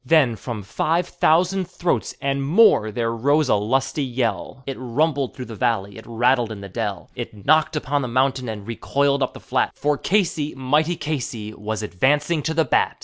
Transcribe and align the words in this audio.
Then 0.03 0.35
from 0.35 0.63
five 0.63 1.07
thousand 1.07 1.67
throats 1.67 2.15
and 2.19 2.41
more 2.41 2.89
threr 2.91 3.11
rose 3.15 3.49
a 3.49 3.53
lusty 3.55 4.03
yell, 4.03 4.63
It 4.65 4.75
rumbled 4.79 5.35
through 5.35 5.45
the 5.45 5.55
valley, 5.55 5.95
it 5.99 6.05
rattled 6.07 6.51
in 6.51 6.61
the 6.61 6.69
dell, 6.69 7.11
It 7.15 7.45
knocked 7.45 7.75
upon 7.75 8.01
the 8.01 8.07
mountain 8.07 8.49
and 8.49 8.65
recoiled 8.65 9.21
upon 9.21 9.33
the 9.33 9.39
flat, 9.39 9.73
For 9.75 9.99
Casey, 9.99 10.55
mighty 10.55 10.95
Casey, 10.95 11.53
was 11.53 11.83
advancing 11.83 12.41
to 12.41 12.55
the 12.55 12.65
bat. 12.65 12.97